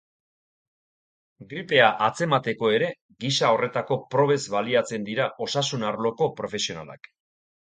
Gripea 1.51 1.89
atzemateko 2.05 2.71
ere, 2.77 2.89
gisa 3.25 3.51
horretako 3.57 3.99
probez 4.17 4.41
baliatzen 4.57 5.07
dira 5.11 5.29
osasun 5.49 5.87
arloko 5.91 6.31
profesionalak. 6.41 7.13